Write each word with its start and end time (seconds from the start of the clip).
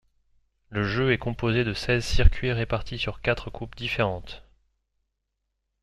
Le 0.69 0.83
jeu 0.83 1.11
est 1.13 1.19
composé 1.19 1.63
de 1.63 1.75
seize 1.75 2.03
circuits 2.03 2.51
répartis 2.51 2.97
sur 2.97 3.21
quatre 3.21 3.51
coupes 3.51 3.75
différentes. 3.75 4.41